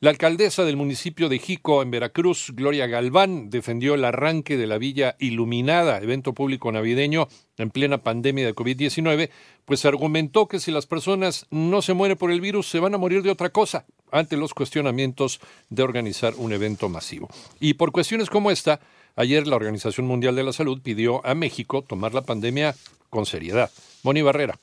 [0.00, 4.78] La alcaldesa del municipio de Jico, en Veracruz, Gloria Galván, defendió el arranque de la
[4.78, 7.26] Villa Iluminada, evento público navideño
[7.56, 9.30] en plena pandemia de COVID-19,
[9.64, 12.98] pues argumentó que si las personas no se mueren por el virus, se van a
[12.98, 17.28] morir de otra cosa, ante los cuestionamientos de organizar un evento masivo.
[17.60, 18.80] Y por cuestiones como esta,
[19.16, 22.74] ayer la Organización Mundial de la Salud pidió a México tomar la pandemia
[23.10, 23.70] con seriedad.
[24.02, 24.58] Moni Barrera.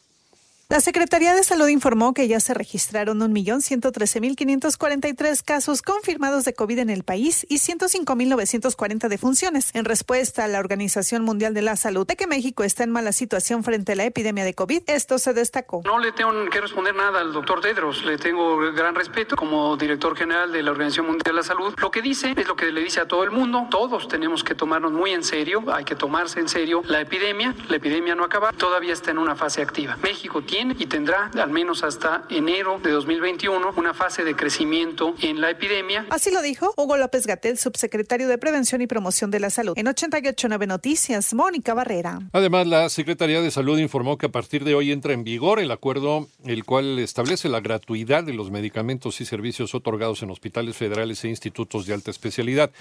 [0.67, 6.89] La Secretaría de Salud informó que ya se registraron 1.113.543 casos confirmados de COVID en
[6.89, 9.69] el país y 105.940 defunciones.
[9.75, 13.11] En respuesta a la Organización Mundial de la Salud de que México está en mala
[13.11, 15.83] situación frente a la epidemia de COVID, esto se destacó.
[15.85, 20.17] No le tengo que responder nada al doctor Tedros, le tengo gran respeto como director
[20.17, 21.75] general de la Organización Mundial de la Salud.
[21.77, 24.55] Lo que dice es lo que le dice a todo el mundo, todos tenemos que
[24.55, 28.51] tomarnos muy en serio, hay que tomarse en serio la epidemia, la epidemia no acaba,
[28.51, 29.99] todavía está en una fase activa.
[30.01, 35.41] México tiene y tendrá al menos hasta enero de 2021 una fase de crecimiento en
[35.41, 36.05] la epidemia.
[36.09, 39.73] Así lo dijo Hugo López Gatel, subsecretario de Prevención y Promoción de la Salud.
[39.77, 42.19] En 889 Noticias, Mónica Barrera.
[42.31, 45.71] Además, la Secretaría de Salud informó que a partir de hoy entra en vigor el
[45.71, 51.21] acuerdo el cual establece la gratuidad de los medicamentos y servicios otorgados en hospitales federales
[51.25, 52.71] e institutos de alta especialidad.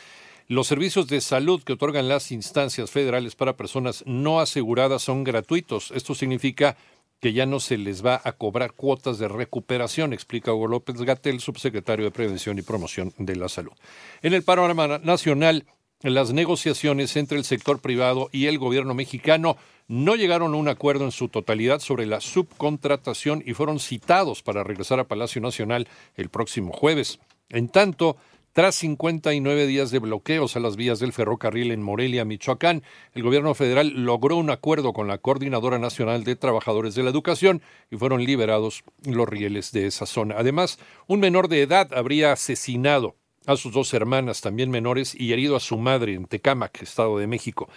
[0.47, 5.91] Los servicios de salud que otorgan las instancias federales para personas no aseguradas son gratuitos.
[5.91, 6.77] Esto significa
[7.25, 11.41] que ya no se les va a cobrar cuotas de recuperación, explica Hugo López Gatel,
[11.41, 13.73] subsecretario de Prevención y Promoción de la Salud.
[14.21, 15.65] En el panorama nacional,
[16.03, 19.57] las negociaciones entre el sector privado y el gobierno mexicano
[19.89, 24.63] no llegaron a un acuerdo en su totalidad sobre la subcontratación y fueron citados para
[24.63, 27.21] regresar a Palacio Nacional el próximo jueves.
[27.49, 28.19] En tanto,
[28.55, 33.53] tras 59 días de bloqueos a las vías del ferrocarril en Morelia, Michoacán, el gobierno
[33.55, 38.25] federal logró un acuerdo con la Coordinadora Nacional de Trabajadores de la Educación y fueron
[38.25, 40.37] liberados los rieles de esa zona.
[40.39, 40.79] Además,
[41.09, 45.61] un menor de edad habría asesinado a sus dos hermanas, también menores, y herido a
[45.61, 47.69] su madre en Tecámac, Estado de México.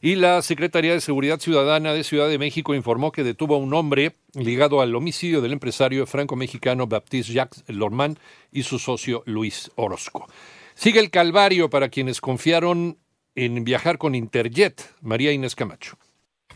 [0.00, 3.72] Y la Secretaría de Seguridad Ciudadana de Ciudad de México informó que detuvo a un
[3.74, 8.18] hombre ligado al homicidio del empresario franco-mexicano Baptiste Jacques Lormand
[8.52, 10.26] y su socio Luis Orozco.
[10.74, 12.98] Sigue el calvario para quienes confiaron
[13.34, 14.94] en viajar con Interjet.
[15.00, 15.96] María Inés Camacho.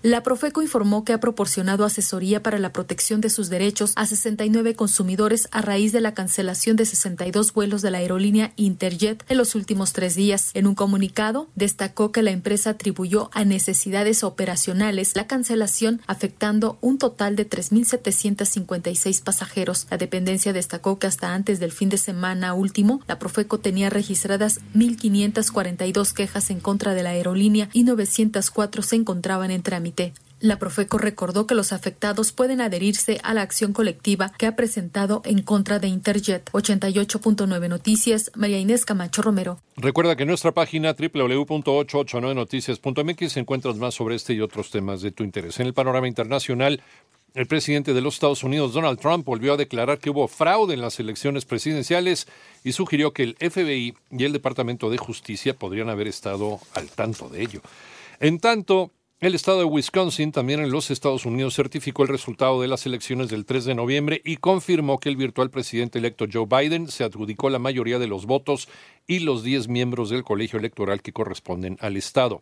[0.03, 4.75] La Profeco informó que ha proporcionado asesoría para la protección de sus derechos a 69
[4.75, 9.55] consumidores a raíz de la cancelación de 62 vuelos de la aerolínea Interjet en los
[9.55, 10.53] últimos tres días.
[10.55, 16.97] En un comunicado, destacó que la empresa atribuyó a necesidades operacionales la cancelación, afectando un
[16.97, 19.87] total de 3.756 pasajeros.
[19.91, 24.61] La dependencia destacó que hasta antes del fin de semana último, la Profeco tenía registradas
[24.75, 29.90] 1.542 quejas en contra de la aerolínea y 904 se encontraban en trámite.
[30.43, 35.21] La Profeco recordó que los afectados pueden adherirse a la acción colectiva que ha presentado
[35.27, 36.51] en contra de Interjet.
[36.53, 39.59] 88.9 Noticias, María Inés Camacho Romero.
[39.77, 45.25] Recuerda que en nuestra página www.889noticias.mx encuentras más sobre este y otros temas de tu
[45.25, 45.61] interés.
[45.61, 46.83] En el panorama internacional,
[47.35, 50.81] el presidente de los Estados Unidos, Donald Trump, volvió a declarar que hubo fraude en
[50.81, 52.27] las elecciones presidenciales
[52.65, 57.29] y sugirió que el FBI y el Departamento de Justicia podrían haber estado al tanto
[57.29, 57.61] de ello.
[58.21, 62.69] En tanto, El estado de Wisconsin, también en los Estados Unidos, certificó el resultado de
[62.69, 66.89] las elecciones del 3 de noviembre y confirmó que el virtual presidente electo Joe Biden
[66.89, 68.67] se adjudicó la mayoría de los votos
[69.07, 72.41] y los 10 miembros del colegio electoral que corresponden al estado.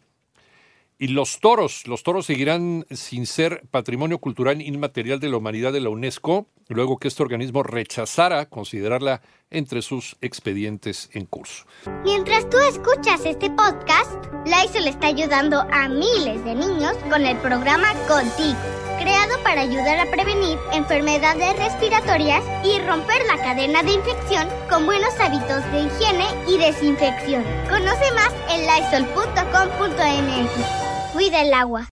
[1.01, 5.81] Y los toros, los toros seguirán sin ser patrimonio cultural inmaterial de la humanidad de
[5.81, 11.67] la UNESCO, luego que este organismo rechazara considerarla entre sus expedientes en curso.
[12.03, 14.13] Mientras tú escuchas este podcast,
[14.45, 18.59] Lysol está ayudando a miles de niños con el programa Contigo,
[18.99, 25.15] creado para ayudar a prevenir enfermedades respiratorias y romper la cadena de infección con buenos
[25.21, 27.45] hábitos de higiene y desinfección.
[27.71, 30.88] Conoce más en lysol.com.mx.
[31.19, 31.85] Cuida el agua.